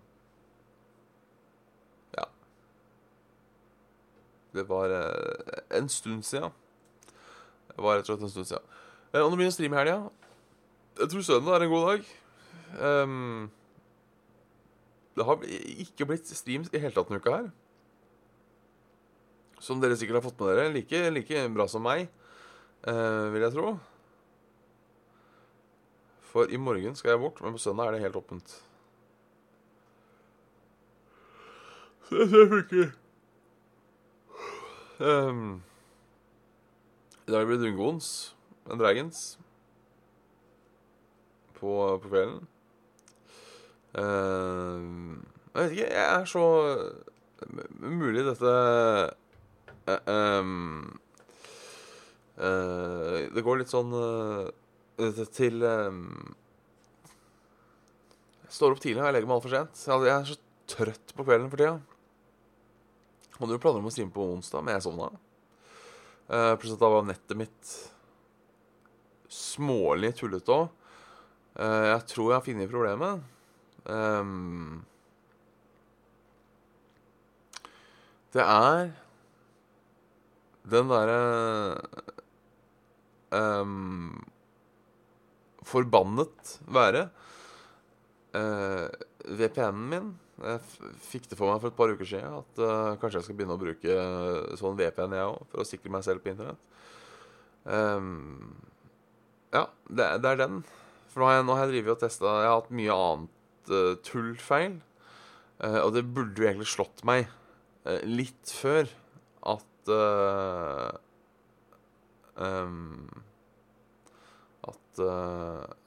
Ja. 2.16 2.24
Det 4.56 4.64
var 4.68 4.92
uh, 4.92 5.76
en 5.78 5.88
stund 5.88 6.24
siden. 6.24 6.52
Det 7.68 7.84
var 7.84 7.98
rett 7.98 8.08
og 8.08 8.16
slett 8.16 8.24
en 8.24 8.32
stund 8.32 8.48
siden. 8.48 8.64
Uh, 9.12 9.20
og 9.20 9.30
det 9.30 9.36
blir 9.40 9.50
en 9.50 9.56
stream 9.56 9.76
i 9.76 9.80
helga. 9.82 9.98
Jeg 10.96 11.12
tror 11.12 11.28
søndag 11.28 11.54
er 11.58 11.66
en 11.66 11.74
god 11.74 11.86
dag. 11.90 12.10
Um, 12.80 13.50
det 15.16 15.24
har 15.24 15.40
ikke 15.48 16.06
blitt 16.08 16.28
streams 16.28 16.68
i 16.72 16.80
hele 16.80 16.92
tatt 16.92 17.08
denne 17.08 17.22
uka 17.22 17.32
her. 17.38 17.50
Som 19.64 19.80
dere 19.80 19.96
sikkert 19.96 20.20
har 20.20 20.26
fått 20.26 20.40
med 20.42 20.50
dere. 20.52 20.72
Like, 20.74 21.02
like 21.16 21.44
bra 21.54 21.64
som 21.72 21.84
meg, 21.86 22.10
eh, 22.84 23.26
vil 23.32 23.46
jeg 23.46 23.54
tro. 23.54 23.78
For 26.28 26.52
i 26.52 26.60
morgen 26.60 26.98
skal 26.98 27.14
jeg 27.14 27.22
bort, 27.22 27.40
men 27.40 27.56
på 27.56 27.62
søndag 27.64 27.88
er 27.88 27.96
det 27.96 28.04
helt 28.04 28.18
åpent. 28.20 28.58
Så 32.06 32.26
det 32.28 32.48
funker. 32.52 32.92
Um, 35.00 35.62
I 37.26 37.32
dag 37.32 37.46
blir 37.46 37.56
det 37.56 37.66
Dungoens, 37.66 38.36
en 38.70 38.78
Dragons 38.80 39.38
på, 41.56 41.72
på 42.02 42.08
kvelden. 42.08 42.46
Uh, 43.96 45.16
jeg 45.56 45.62
vet 45.62 45.72
ikke, 45.72 45.88
jeg 45.88 46.04
er 46.04 46.26
så 46.28 46.44
Mulig 47.80 48.24
dette 48.26 48.50
uh, 49.88 50.10
um, 50.12 50.98
uh, 52.36 53.24
Det 53.32 53.44
går 53.44 53.62
litt 53.62 53.72
sånn 53.72 53.94
til 55.32 55.64
um, 55.64 56.02
Jeg 58.44 58.52
står 58.58 58.76
opp 58.76 58.82
tidlig 58.84 59.00
og 59.00 59.08
jeg 59.08 59.16
legger 59.16 59.30
meg 59.30 59.38
altfor 59.38 59.54
sent. 59.54 59.80
Jeg 59.88 60.12
er 60.12 60.28
så 60.28 60.36
trøtt 60.76 61.14
på 61.16 61.24
kvelden 61.26 61.50
for 61.52 61.60
tida. 61.60 61.76
Hadde 63.36 63.56
jo 63.56 63.60
planer 63.60 63.82
om 63.82 63.88
å 63.88 63.92
streame 63.92 64.14
på 64.14 64.24
onsdag, 64.32 64.64
men 64.64 64.76
jeg 64.76 64.84
sovna. 64.86 65.10
Uh, 66.26 66.54
Plutselig 66.56 66.80
da 66.80 66.90
var 66.90 67.04
nettet 67.06 67.38
mitt 67.38 67.72
smålig 69.32 70.14
tullete 70.16 70.54
òg. 70.54 70.70
Uh, 71.56 71.84
jeg 71.92 72.06
tror 72.12 72.30
jeg 72.30 72.36
har 72.38 72.46
funnet 72.46 72.72
problemet. 72.72 73.35
Um, 73.86 74.82
det 78.34 78.42
er 78.42 78.88
den 80.66 80.88
derre 80.90 81.18
um, 83.30 84.24
Forbannet 85.66 86.56
være. 86.66 87.08
Uh, 88.36 88.90
VPN-en 89.26 89.86
min 89.88 90.08
Jeg 90.42 90.60
fikk 91.00 91.30
det 91.30 91.38
for 91.38 91.48
meg 91.48 91.62
for 91.62 91.72
et 91.72 91.78
par 91.78 91.88
uker 91.88 92.06
siden 92.06 92.34
at 92.42 92.58
uh, 92.60 92.98
kanskje 93.00 93.22
jeg 93.22 93.28
skal 93.28 93.38
begynne 93.38 93.56
å 93.56 93.62
bruke 93.62 93.94
sånn 94.60 94.76
VPN, 94.76 95.14
jeg 95.16 95.30
òg, 95.30 95.46
for 95.52 95.62
å 95.62 95.68
sikre 95.68 95.94
meg 95.94 96.04
selv 96.04 96.22
på 96.22 96.34
internett. 96.34 96.60
Um, 97.64 98.58
ja, 99.54 99.64
det, 99.88 100.10
det, 100.20 100.34
er 100.34 100.42
den. 100.42 100.60
For 101.10 101.22
nå 101.22 101.30
har 101.30 101.38
jeg, 101.38 101.46
nå 101.48 101.56
har 101.56 101.72
og 101.94 101.98
testa 102.02 102.34
Jeg 102.42 102.50
har 102.50 102.60
hatt 102.60 102.76
mye 102.76 102.98
annet 103.06 103.35
uh, 103.70 103.96
tullfeil. 104.06 104.80
Uh, 105.62 105.80
og 105.84 105.94
det 105.96 106.04
burde 106.14 106.36
jo 106.36 106.48
egentlig 106.48 106.68
slått 106.68 107.04
meg 107.08 107.28
uh, 107.86 108.00
litt 108.04 108.52
før 108.52 108.90
at 109.46 109.92
um, 112.42 113.06
At 114.66 115.00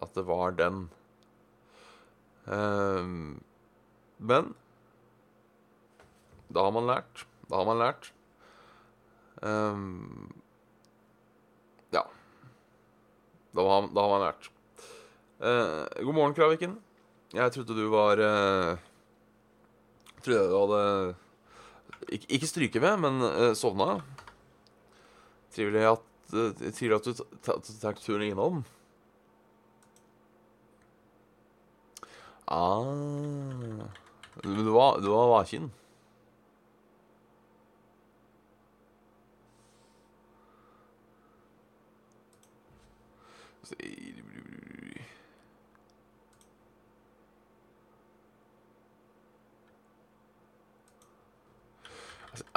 At 0.01 0.15
det 0.15 0.23
var 0.25 0.55
den. 0.55 0.87
Men 4.19 4.53
da 6.49 6.63
har 6.65 6.71
man 6.73 6.87
lært. 6.89 7.25
Da 7.49 7.59
har 7.61 7.67
man 7.67 7.77
lært. 7.81 8.11
Um, 9.41 10.33
ja. 11.93 12.03
Da 13.55 13.65
har, 13.65 13.89
da 13.93 14.01
har, 14.01 14.13
man 14.15 14.23
lært. 14.25 14.49
Uh, 15.39 16.05
god 16.05 16.15
morgen, 16.15 16.33
Kraviken. 16.33 16.77
Jeg 17.29 17.53
trodde 17.53 17.75
du 17.77 17.85
var 17.93 18.17
uh, 18.17 18.79
Trodde 20.25 20.47
du 20.49 20.55
hadde 20.57 20.83
Ikke, 22.09 22.25
ikke 22.39 22.49
stryket 22.49 22.81
med, 22.81 23.03
men 23.03 23.21
uh, 23.21 23.53
sovna. 23.53 23.99
Trivelig 25.53 25.83
at, 25.91 26.07
uh, 26.33 26.49
trivelig 26.73 26.97
at 26.97 27.09
du 27.09 27.73
tar 27.81 27.99
turen 28.01 28.25
innom. 28.31 28.63
Ah 32.49 32.81
Du 34.41 34.71
var, 34.73 34.97
du 35.03 35.11
var 35.13 35.29
vaken? 35.37 35.69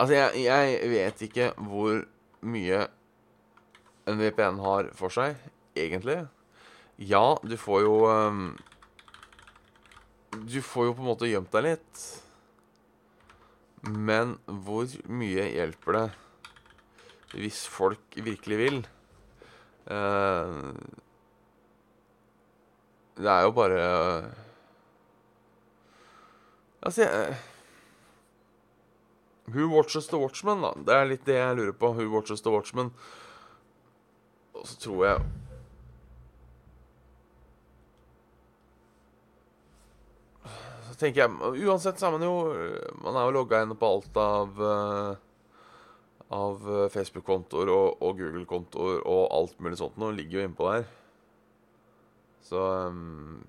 Altså, 0.03 0.17
jeg, 0.17 0.43
jeg, 0.43 0.91
vet 0.91 1.21
ikke 1.29 1.45
hvor 1.63 2.01
mye 2.43 2.79
en 4.11 4.19
VPN 4.19 4.57
har 4.65 4.89
for 4.99 5.15
seg, 5.15 5.37
egentlig. 5.79 6.25
Ja, 6.99 7.37
du 7.39 7.55
får 7.55 7.85
jo 7.85 7.93
um, 8.11 8.49
Du 10.33 10.59
får 10.63 10.89
jo 10.89 10.97
på 10.97 11.05
en 11.05 11.11
måte 11.13 11.31
gjemt 11.31 11.55
deg 11.55 11.69
litt. 11.69 12.03
Men 13.87 14.35
hvor 14.67 14.91
mye 15.07 15.47
hjelper 15.55 15.99
det 15.99 16.05
hvis 17.33 17.63
folk 17.71 18.19
virkelig 18.27 18.59
vil? 18.59 18.83
Uh, 19.87 20.75
det 23.23 23.31
er 23.31 23.47
jo 23.47 23.55
bare 23.57 23.87
uh, 23.87 24.29
Altså, 26.83 27.07
jeg 27.07 27.39
Who 29.53 29.69
watches 29.69 30.09
the 30.09 30.19
Watchman, 30.19 30.63
da? 30.65 30.73
Det 30.77 30.95
er 30.97 31.09
litt 31.11 31.27
det 31.29 31.37
jeg 31.37 31.57
lurer 31.59 31.77
på. 31.77 31.93
Who 31.97 32.09
watches 32.13 32.43
the 32.45 32.53
Watchman? 32.53 32.93
Og 34.53 34.67
så 34.69 34.77
tror 34.79 35.05
jeg 35.07 35.23
Så 40.87 40.95
tenker 41.01 41.25
jeg 41.25 41.67
Uansett 41.67 41.99
så 41.99 42.07
er 42.07 42.15
man 42.15 42.27
jo 42.27 42.35
Man 43.03 43.17
er 43.17 43.27
jo 43.27 43.37
logga 43.39 43.63
inn 43.65 43.75
på 43.79 43.93
alt 43.97 44.19
av 44.23 44.61
uh, 44.61 45.15
Av 46.33 46.69
Facebook-kontoer 46.93 47.69
og, 47.69 47.99
og 48.01 48.21
Google-kontoer 48.21 49.03
og 49.05 49.25
alt 49.37 49.59
mulig 49.61 49.77
sånt 49.81 49.99
noe. 50.01 50.15
ligger 50.17 50.39
jo 50.39 50.45
innpå 50.47 50.71
der. 50.71 50.87
Så 52.41 52.63
um, 52.89 53.43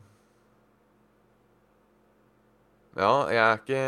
Ja, 2.97 3.13
jeg 3.31 3.39
er 3.39 3.61
ikke 3.61 3.85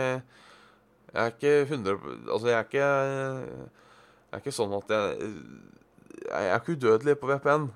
jeg 1.15 1.23
er 1.23 1.32
ikke 1.32 1.62
100 1.62 1.97
Altså, 2.32 2.47
jeg 2.47 2.58
er 2.58 2.63
ikke 2.63 2.88
Jeg 2.88 4.34
er 4.36 4.41
ikke 4.43 4.51
sånn 4.51 4.73
at 4.75 4.91
jeg 4.91 5.32
Jeg 6.25 6.49
er 6.49 6.60
ikke 6.60 6.75
udødelig 6.75 7.15
på 7.21 7.30
VPN, 7.30 7.69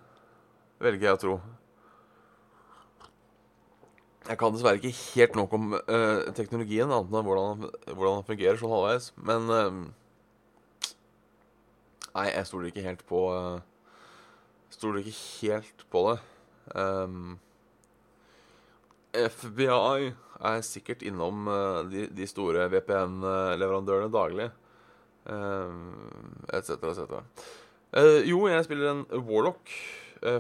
velger 0.82 1.06
jeg 1.06 1.18
å 1.18 1.22
tro. 1.22 1.34
Jeg 4.30 4.38
kan 4.38 4.54
dessverre 4.54 4.80
ikke 4.80 4.94
helt 5.16 5.36
nok 5.38 5.54
om 5.58 5.74
uh, 5.76 6.30
teknologien, 6.38 6.90
annet 6.90 7.14
enn 7.14 7.28
hvordan, 7.28 7.68
hvordan 7.94 8.20
den 8.20 8.28
fungerer 8.28 8.60
sånn 8.60 8.74
halvveis. 8.74 9.12
Men 9.30 9.50
uh, 9.54 9.80
Nei, 12.16 12.26
jeg 12.32 12.48
stoler 12.50 12.72
ikke 12.72 12.88
helt 12.88 13.04
på 13.10 13.22
uh, 13.34 13.60
Stoler 14.74 15.04
ikke 15.04 15.16
helt 15.18 15.86
på 15.94 16.04
det. 16.10 16.18
Um, 16.78 17.38
FBI 19.14 20.12
er 20.40 20.62
sikkert 20.64 21.04
innom 21.06 21.48
uh, 21.52 21.84
de, 21.90 22.08
de, 22.16 22.28
store 22.30 22.70
VPN-leverandørene 22.72 24.12
daglig. 24.14 24.50
Etc., 25.30 26.76
uh, 26.76 26.90
etc. 26.90 27.02
Uh, 27.94 28.22
jo, 28.28 28.48
jeg 28.50 28.66
spiller 28.68 28.94
en 28.94 29.06
Warlock, 29.28 29.74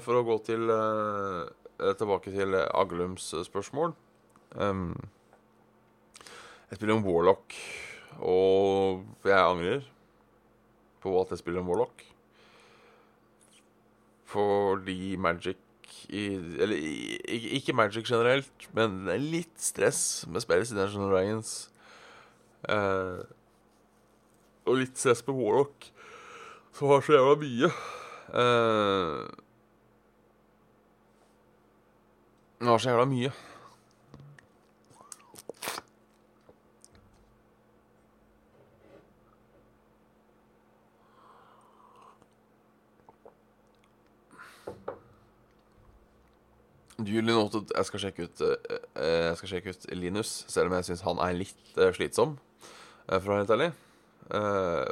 for 0.04 0.20
å 0.20 0.26
gå 0.28 0.36
til 0.44 0.68
tilbake 1.96 2.34
til 2.34 2.52
Aglums 2.60 3.30
spørsmål. 3.48 3.94
Jeg 6.68 6.76
spiller 6.76 6.98
en 6.98 7.06
Warlock, 7.06 7.56
og 8.20 9.06
jeg 9.24 9.40
angrer 9.40 9.88
på 11.00 11.16
at 11.22 11.32
jeg 11.32 11.40
spiller 11.40 11.64
en 11.64 11.70
Warlock. 11.72 12.04
Fordi 14.28 15.16
Magic 15.16 15.64
i 16.10 16.24
Eller 16.62 16.78
ikke 17.60 17.76
Magic 17.78 18.08
generelt, 18.10 18.70
men 18.76 19.04
litt 19.32 19.56
stress 19.62 20.26
med 20.30 20.44
spillet 20.44 20.72
i 20.72 20.78
Dungeons 20.78 21.12
Dragons. 21.12 21.52
Uh, 22.70 23.22
og 24.68 24.82
litt 24.82 24.98
stress 25.00 25.24
med 25.28 25.38
Warlock, 25.38 25.92
som 26.76 26.92
har 26.92 27.06
så 27.06 27.16
jævla 27.16 27.38
mye. 27.42 27.70
Uh, 28.30 29.30
Den 32.60 32.68
har 32.68 32.82
så 32.82 32.92
jævla 32.92 33.06
mye. 33.08 33.32
Julie 47.08 47.36
noted 47.36 47.72
jeg 47.76 47.88
skal 47.88 48.02
sjekke 48.04 48.28
ut 48.28 48.42
uh, 48.44 48.56
Jeg 49.00 49.36
skal 49.40 49.52
sjekke 49.54 49.74
ut 49.74 49.86
Linus, 49.96 50.32
selv 50.52 50.70
om 50.70 50.78
jeg 50.78 50.90
syns 50.90 51.06
han 51.06 51.22
er 51.24 51.38
litt 51.38 51.78
uh, 51.80 51.92
slitsom, 51.96 52.38
for 53.10 53.26
å 53.26 53.34
være 53.34 53.44
helt 53.44 53.54
ærlig. 53.56 53.70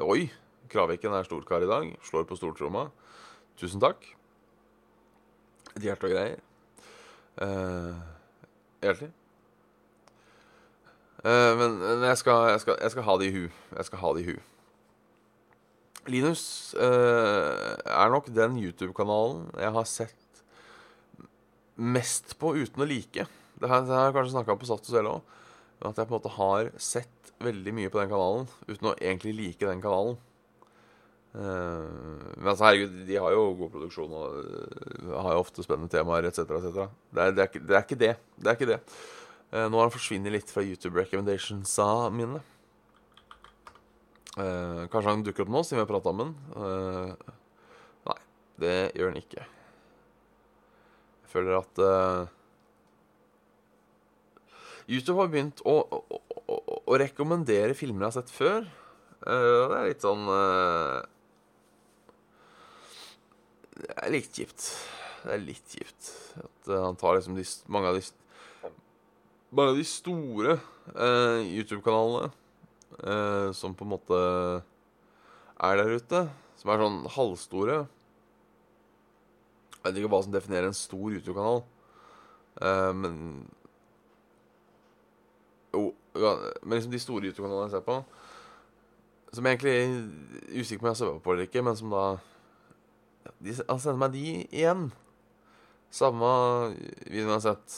oi! 0.08 0.22
Kraviken 0.68 1.14
er 1.16 1.24
storkar 1.24 1.64
i 1.64 1.70
dag. 1.70 1.92
Slår 2.04 2.26
på 2.28 2.36
stortromma. 2.36 2.88
Tusen 3.62 3.80
takk. 3.80 4.02
Et 5.78 5.86
hjerte 5.86 6.10
og 6.10 6.12
greier. 6.12 6.42
Men, 11.24 11.78
men 11.78 12.04
jeg, 12.10 12.18
skal, 12.20 12.50
jeg, 12.52 12.60
skal, 12.66 12.76
jeg, 12.82 12.92
skal, 12.92 13.06
ha 13.08 13.16
det 13.22 13.30
i 13.30 13.36
hu. 13.38 13.46
Jeg 13.78 13.88
skal 13.88 14.02
ha 14.02 14.12
det 14.18 14.26
i 14.26 14.28
hu. 14.32 14.36
Linus 16.12 16.44
er 16.82 18.12
nok 18.12 18.28
den 18.34 18.60
YouTube-kanalen 18.60 19.46
jeg 19.56 19.76
har 19.78 19.88
sett 19.94 20.27
mest 21.78 22.36
på 22.42 22.56
uten 22.58 22.84
å 22.84 22.90
like. 22.90 23.28
Det 23.58 23.70
har 23.70 23.86
jeg 23.86 24.16
kanskje 24.16 24.36
snakka 24.36 24.58
på 24.58 24.70
Saft 24.70 24.88
og 24.90 24.94
Svele 24.94 25.18
òg. 25.18 25.36
At 25.86 26.00
jeg 26.00 26.10
på 26.10 26.16
en 26.16 26.18
måte 26.18 26.34
har 26.34 26.72
sett 26.82 27.34
veldig 27.44 27.74
mye 27.78 27.92
på 27.94 28.02
den 28.02 28.10
kanalen 28.10 28.48
uten 28.66 28.90
å 28.90 28.96
egentlig 28.98 29.36
like 29.38 29.70
den 29.70 29.84
kanalen. 29.84 30.18
Uh, 31.38 32.34
men 32.40 32.50
altså, 32.50 32.66
herregud, 32.66 32.94
de 33.06 33.18
har 33.22 33.34
jo 33.36 33.44
god 33.60 33.74
produksjon 33.76 34.14
og 34.18 34.38
uh, 34.42 35.18
har 35.22 35.36
jo 35.36 35.44
ofte 35.44 35.66
spennende 35.66 35.92
temaer 35.94 36.26
etc. 36.26 36.40
etc. 36.58 36.96
Det, 37.14 37.28
det, 37.38 37.48
det, 37.60 37.76
er 37.76 37.84
ikke 37.84 38.00
det. 38.00 38.14
Det 38.38 38.50
er 38.50 38.58
ikke 38.58 38.70
det. 38.72 38.80
Uh, 39.52 39.68
nå 39.68 39.78
har 39.78 39.86
han 39.86 39.94
forsvunnet 39.94 40.34
litt 40.34 40.54
fra 40.54 40.66
YouTube 40.66 40.98
recommendationsa 40.98 42.10
mine. 42.16 42.42
kanskje 44.38 45.10
han 45.10 45.24
dukker 45.26 45.46
opp 45.46 45.54
nå, 45.54 45.64
siden 45.66 45.80
vi 45.80 45.86
har 45.86 45.90
prata 45.90 46.12
om 46.14 46.20
den. 46.22 46.34
nei, 48.06 48.18
det 48.62 48.76
gjør 48.94 49.10
han 49.10 49.22
ikke. 49.24 49.48
Jeg 51.28 51.34
føler 51.34 51.58
at 51.60 51.80
uh, 51.84 52.24
YouTube 54.88 55.20
har 55.20 55.28
begynt 55.28 55.60
å, 55.68 55.84
å, 55.84 56.00
å, 56.40 56.56
å, 56.80 56.96
rekommendere 56.96 57.76
filmer 57.76 58.06
jeg 58.06 58.08
har 58.08 58.16
sett 58.16 58.32
før. 58.32 58.64
Uh, 59.26 59.68
det 59.68 59.76
er 59.76 59.90
litt 59.90 60.06
sånn 60.08 60.24
uh, 60.32 61.04
Det 63.76 63.92
er 64.06 64.14
litt 64.16 64.32
kjipt. 64.40 64.70
Det 65.26 65.36
er 65.36 65.44
litt 65.44 65.76
kjipt 65.76 66.08
at 66.46 66.72
han 66.72 66.96
tar 67.04 67.20
liksom 67.20 67.36
de, 67.36 67.44
mange 67.68 67.92
av 67.92 68.00
de 68.00 68.08
Mange 69.52 69.72
av 69.74 69.78
de 69.80 69.86
store 69.88 70.58
YouTube-kanalene 71.48 72.32
som 73.56 73.76
på 73.76 73.84
en 73.86 73.94
måte 73.94 74.18
er 75.64 75.74
der 75.80 75.96
ute, 75.96 76.20
som 76.60 76.72
er 76.72 76.82
sånn 76.84 77.00
halvstore 77.16 77.78
jeg 79.88 79.94
vet 79.94 80.02
ikke 80.04 80.12
hva 80.12 80.22
som 80.26 80.34
definerer 80.34 80.70
en 80.70 80.78
stor 80.78 81.14
YouTube-kanal. 81.16 81.62
Uh, 82.62 82.94
men 82.98 83.18
Jo, 85.74 85.92
men 86.64 86.78
liksom 86.78 86.92
de 86.92 87.00
store 87.00 87.28
YouTube-kanalene 87.30 87.68
jeg 87.68 87.76
ser 87.76 87.84
på, 87.86 87.98
som 89.36 89.46
jeg 89.46 89.58
egentlig 89.58 89.74
er 89.78 90.62
usikker 90.62 90.82
på 90.82 90.88
om 90.88 90.94
jeg 90.96 91.06
har 91.06 91.20
på 91.22 91.34
eller 91.34 91.46
ikke, 91.46 91.62
men 91.62 91.76
som 91.78 91.92
da 91.94 92.06
de, 93.44 93.54
Han 93.68 93.80
sender 93.80 94.00
meg 94.02 94.16
de 94.16 94.24
igjen. 94.48 94.88
Samme 95.94 96.30
videoen 97.06 97.30
jeg 97.30 97.36
har 97.36 97.44
sett. 97.46 97.76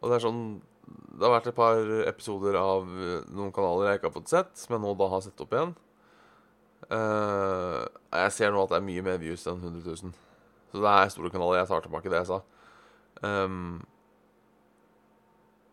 Og 0.00 0.08
det 0.08 0.16
er 0.16 0.24
sånn 0.24 0.40
Det 0.86 1.24
har 1.24 1.34
vært 1.34 1.50
et 1.50 1.56
par 1.56 1.80
episoder 2.06 2.56
av 2.60 2.86
noen 2.86 3.52
kanaler 3.54 3.90
jeg 3.90 4.00
ikke 4.00 4.10
har 4.10 4.16
fått 4.16 4.32
sett, 4.32 4.64
jeg 4.68 4.80
nå 4.80 4.94
da 4.96 5.10
har 5.10 5.24
sett 5.24 5.42
opp 5.42 5.54
igjen. 5.56 5.74
Eh, 6.86 7.82
jeg 8.14 8.32
ser 8.36 8.52
nå 8.54 8.62
at 8.62 8.72
det 8.72 8.78
er 8.78 8.86
mye 8.86 9.04
mer 9.06 9.18
views 9.22 9.46
enn 9.50 9.58
100 9.58 9.82
000. 9.86 10.14
Så 10.70 10.82
det 10.82 10.92
er 10.92 11.12
store 11.12 11.32
kanaler. 11.34 11.60
Jeg 11.60 11.70
tar 11.70 11.86
tilbake 11.86 12.12
det 12.12 12.20
jeg 12.20 12.30
sa. 12.30 12.40
Um, 13.24 13.78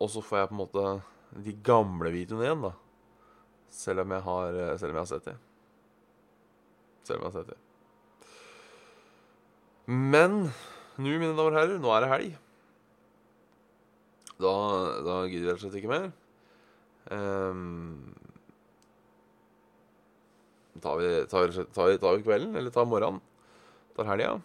og 0.00 0.08
så 0.10 0.22
får 0.24 0.38
jeg 0.38 0.48
på 0.50 0.56
en 0.56 0.62
måte 0.62 0.84
de 1.44 1.52
gamle 1.66 2.10
videoene 2.14 2.46
igjen, 2.46 2.64
da. 2.64 2.72
Selv 3.74 4.04
om 4.04 4.14
jeg 4.14 4.24
har, 4.24 4.58
selv 4.80 4.94
om 4.94 4.96
jeg 4.96 5.02
har 5.02 5.10
sett 5.10 5.28
dem. 5.28 5.42
Selv 7.04 7.18
om 7.18 7.26
jeg 7.26 7.30
har 7.30 7.38
sett 7.40 7.52
dem. 7.52 7.60
Men 9.84 10.38
nå, 10.96 11.10
mine 11.10 11.34
damer 11.34 11.50
og 11.50 11.58
herrer, 11.58 11.78
nå 11.82 11.92
er 11.92 12.04
det 12.04 12.12
helg. 12.14 12.36
Da, 14.40 14.52
da 15.04 15.16
gidder 15.28 15.50
jeg 15.50 15.52
rett 15.52 15.58
og 15.58 15.64
slett 15.66 15.80
ikke 15.80 15.92
mer. 15.92 16.06
Um, 17.12 18.14
tar, 20.82 20.96
vi, 20.98 21.26
tar, 21.30 21.52
tar, 21.74 21.96
tar 21.98 22.16
vi 22.16 22.22
kvelden, 22.22 22.56
eller 22.56 22.70
tar 22.70 22.84
morgenen? 22.88 23.20
Tar 23.96 24.08
helga. 24.10 24.40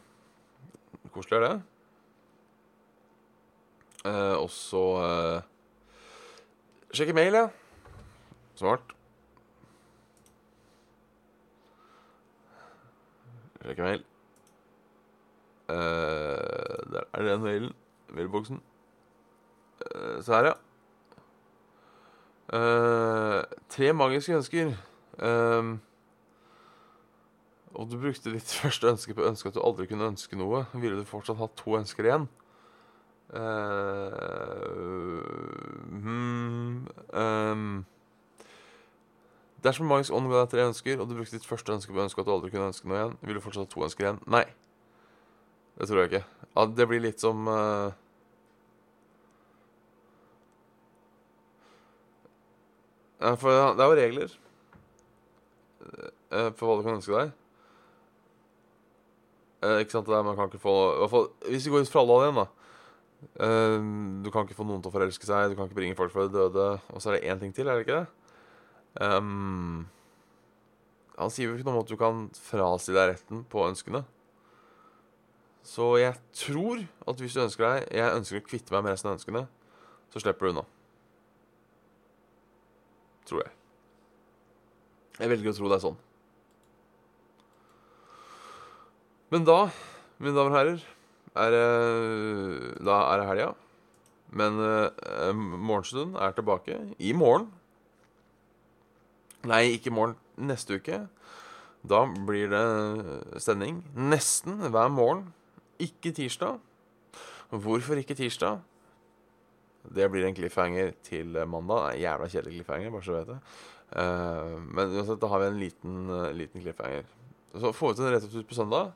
Koselig 1.13 1.39
er 1.39 1.45
det. 1.45 1.55
Eh, 4.05 4.35
og 4.37 4.49
så 4.53 4.83
eh, 5.03 5.41
Sjekke 6.93 7.13
mail, 7.13 7.35
ja. 7.37 7.47
Smart. 8.57 8.93
Sjekke 13.65 13.83
mail. 13.85 14.05
Eh, 15.69 15.75
der 16.93 17.03
er 17.13 17.27
den 17.27 17.41
mailen. 17.41 17.75
Mailboksen. 18.09 18.61
Eh, 19.85 20.23
se 20.23 20.33
her, 20.33 20.45
ja. 20.45 20.53
Uh, 22.53 23.43
tre 23.69 23.93
magiske 23.93 24.33
ønsker. 24.33 24.71
Um, 25.21 25.79
og 27.73 27.89
du 27.91 27.97
brukte 28.01 28.33
ditt 28.33 28.51
første 28.61 28.89
ønske 28.93 29.15
på 29.15 29.23
å 29.23 29.29
ønske 29.31 29.51
at 29.51 29.57
du 29.57 29.63
aldri 29.63 29.87
kunne 29.89 30.09
ønske 30.13 30.39
noe. 30.39 30.65
Ville 30.73 30.99
du 30.99 31.05
fortsatt 31.07 31.39
hatt 31.41 31.57
to 31.59 31.77
ønsker 31.79 32.09
igjen? 32.09 32.27
Uh, 33.29 35.21
hmm, 36.01 36.87
um, 37.13 37.85
Dersom 39.61 39.89
magisk 39.91 40.15
ånd 40.15 40.31
ga 40.31 40.45
deg 40.45 40.53
tre 40.53 40.65
ønsker, 40.69 41.01
og 41.01 41.09
du 41.09 41.17
brukte 41.17 41.35
ditt 41.35 41.45
første 41.45 41.73
ønske 41.75 41.91
på 41.91 41.99
å 41.99 42.05
ønske 42.07 42.23
at 42.23 42.29
du 42.29 42.33
aldri 42.33 42.51
kunne 42.53 42.69
ønske 42.71 42.87
noe 42.87 42.97
igjen, 42.97 43.15
ville 43.21 43.41
du 43.41 43.43
fortsatt 43.43 43.67
ha 43.67 43.73
to 43.73 43.83
ønsker 43.85 44.07
igjen? 44.07 44.21
Nei. 44.31 44.45
Det 45.77 45.87
tror 45.89 46.01
jeg 46.01 46.11
ikke. 46.11 46.23
Ja, 46.55 46.65
det 46.79 46.87
blir 46.89 47.03
litt 47.03 47.21
som 47.21 47.47
uh, 47.47 47.91
For 53.19 53.75
det 53.75 53.83
er 53.83 53.91
jo 53.91 53.99
regler 53.99 54.33
uh, 55.83 56.49
for 56.55 56.65
hva 56.65 56.79
du 56.79 56.85
kan 56.87 56.97
ønske 56.97 57.15
deg. 57.15 57.35
Uh, 59.59 59.81
ikke 59.83 59.91
sant? 59.91 60.07
Det 60.07 60.15
der, 60.15 60.23
man 60.23 60.37
kan 60.37 60.47
ikke 60.47 60.61
få 60.63 60.75
i 60.93 60.99
hvert 61.01 61.11
fall, 61.11 61.29
Hvis 61.51 61.67
vi 61.67 61.73
går 61.73 61.83
ut 61.83 61.91
fra 61.91 62.03
alle 62.05 62.19
igjen, 62.23 62.39
da. 62.39 62.47
du 64.23 64.29
kan 64.31 64.45
ikke 64.47 64.55
få 64.55 64.63
noen 64.63 64.79
til 64.79 64.87
å 64.87 64.95
forelske 64.95 65.27
seg, 65.27 65.51
du 65.51 65.57
kan 65.57 65.67
ikke 65.67 65.75
bringe 65.81 65.97
folk 65.99 66.13
fra 66.13 66.23
de 66.27 66.31
døde. 66.37 66.67
Og 66.93 67.01
så 67.03 67.11
er 67.11 67.17
det 67.17 67.27
én 67.27 67.41
ting 67.41 67.51
til, 67.55 67.67
er 67.67 67.75
det 67.75 67.83
ikke 67.83 67.97
det? 67.99 68.07
Um, 69.03 69.89
han 71.19 71.31
sier 71.33 71.49
jo 71.49 71.57
ikke 71.57 71.67
noe 71.67 71.81
om 71.81 71.83
at 71.83 71.91
du 71.91 71.99
kan 71.99 72.23
frasi 72.39 72.95
deg 72.95 73.11
retten 73.11 73.43
på 73.51 73.65
ønskene. 73.67 74.05
Så 75.67 75.91
jeg 75.99 76.15
tror 76.39 76.81
at 77.07 77.19
hvis 77.19 77.35
du 77.35 77.41
ønsker 77.43 77.65
deg 77.65 77.97
Jeg 77.99 78.15
ønsker 78.15 78.39
å 78.39 78.45
kvitte 78.47 78.73
meg 78.73 78.85
med 78.85 78.93
resten 78.95 79.11
av 79.11 79.17
ønskene, 79.17 79.43
så 80.09 80.21
slipper 80.23 80.47
du 80.47 80.53
unna. 80.53 80.63
Tror 83.29 83.43
jeg. 83.43 83.51
Jeg 85.19 85.31
velger 85.33 85.51
å 85.51 85.57
tro 85.57 85.69
det 85.69 85.77
er 85.77 85.83
sånn. 85.83 85.99
Men 89.29 89.45
da, 89.45 89.59
mine 90.17 90.33
damer 90.33 90.49
og 90.49 90.57
herrer, 90.57 90.85
er 91.37 91.53
det 91.53 92.85
Da 92.85 93.01
er 93.11 93.21
det 93.21 93.27
helga. 93.29 93.49
Men 94.29 94.59
uh, 94.61 95.33
morgenstund 95.33 96.15
er 96.17 96.33
tilbake 96.37 96.77
i 96.99 97.13
morgen. 97.13 97.49
Nei, 99.49 99.63
ikke 99.75 99.89
i 99.89 99.95
morgen. 99.95 100.17
Neste 100.37 100.79
uke. 100.79 101.03
Da 101.89 102.03
blir 102.27 102.49
det 102.51 103.41
sending 103.41 103.83
nesten 103.95 104.59
hver 104.69 104.89
morgen. 104.93 105.29
Ikke 105.79 106.11
tirsdag. 106.11 106.59
Hvorfor 107.49 108.01
ikke 108.01 108.17
tirsdag? 108.17 108.59
Det 109.95 110.09
blir 110.11 110.27
en 110.27 110.35
cliffhanger 110.35 110.91
til 111.05 111.37
mandag. 111.47 111.87
Nei, 111.87 112.01
jævla 112.03 112.27
kjedelig 112.29 112.59
cliffhanger, 112.59 112.91
bare 112.93 113.05
så 113.05 113.13
du 113.13 113.17
vet 113.17 113.31
det. 113.31 113.39
Uh, 113.89 114.57
men 114.69 114.97
uansett, 114.97 115.21
da 115.21 115.29
har 115.31 115.41
vi 115.41 115.47
en 115.49 115.61
liten, 115.61 116.01
uh, 116.11 116.29
liten 116.35 116.61
cliffhanger. 116.61 117.07
Så 117.55 117.71
får 117.73 117.93
vi 117.93 117.97
til 117.97 118.05
den 118.05 118.13
rett 118.13 118.27
og 118.27 118.35
slett 118.35 118.49
på 118.49 118.57
søndag. 118.59 118.91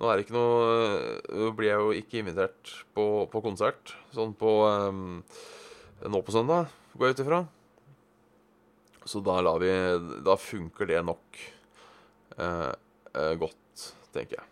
Nå 0.00 0.08
er 0.08 0.18
det 0.18 0.24
ikke 0.24 0.36
noe 0.36 1.50
blir 1.56 1.68
jeg 1.68 1.82
jo 1.82 1.90
ikke 1.96 2.22
invitert 2.22 2.70
på, 2.96 3.04
på 3.30 3.42
konsert 3.44 3.92
sånn 4.14 4.32
på 4.38 4.54
um, 4.66 5.20
Nå 6.02 6.18
på 6.26 6.32
søndag, 6.34 6.72
går 6.98 7.12
jeg 7.12 7.14
ut 7.14 7.20
ifra. 7.22 7.36
Så 9.06 9.20
da 9.22 9.36
lar 9.42 9.60
vi 9.62 9.70
Da 10.26 10.34
funker 10.38 10.88
det 10.90 11.02
nok 11.06 11.38
uh, 12.38 12.72
uh, 13.14 13.34
godt, 13.38 13.86
tenker 14.14 14.40
jeg. 14.40 14.48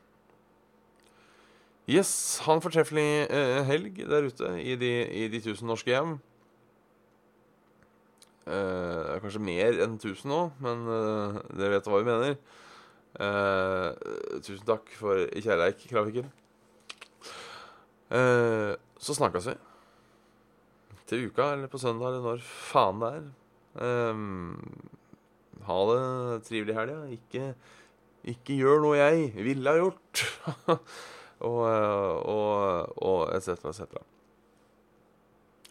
Yes, 1.90 2.12
ha 2.44 2.55
en 2.55 2.62
fortreffelig 2.62 3.26
uh, 3.33 3.64
helg 3.66 3.98
der 4.07 4.29
ute 4.31 4.53
i 4.62 4.76
de, 4.79 4.92
i 5.11 5.26
de 5.33 5.42
tusen 5.42 5.70
norske 5.70 5.90
hjem. 5.90 6.18
Uh, 8.46 9.18
kanskje 9.22 9.42
mer 9.42 9.83
enn 9.83 9.98
tusen 10.03 10.31
nå, 10.31 10.44
men 10.62 10.87
dere 11.50 11.74
vet 11.74 11.90
hva 11.90 11.98
vi 11.98 12.11
mener. 12.12 12.38
Uh, 13.18 13.90
tusen 14.38 14.62
takk 14.68 14.92
for 14.94 15.25
kjærleik, 15.35 15.83
Kraviken. 15.90 16.31
Uh, 18.11 18.79
så 19.03 19.16
snakkes 19.16 19.51
vi. 19.51 19.57
Til 21.11 21.27
uka, 21.27 21.53
eller 21.57 21.70
på 21.70 21.81
søndag, 21.83 22.12
eller 22.12 22.23
når 22.23 22.44
faen 22.44 23.03
det 23.03 23.11
er. 23.18 23.29
Um, 23.81 24.55
ha 25.66 25.79
det 25.90 26.42
trivelig 26.46 26.75
i 26.75 26.79
helga. 26.79 27.01
Ikke, 27.16 27.51
ikke 28.31 28.59
gjør 28.61 28.83
noe 28.85 28.99
jeg 28.99 29.31
ville 29.42 29.75
ha 29.75 29.83
gjort. 29.83 30.25
og, 31.51 31.61
og, 31.66 32.96
og 33.03 33.20
etc., 33.35 33.59
etc. 33.73 34.01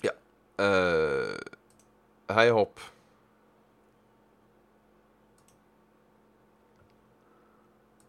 Ja. 0.04 0.16
Uh, 0.60 1.36
hei 2.36 2.50
hopp. 2.56 2.84